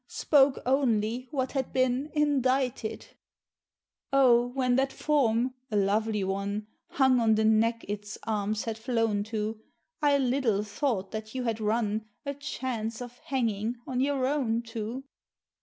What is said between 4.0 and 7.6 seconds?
Oh! when that form, a lovely one, Hung on the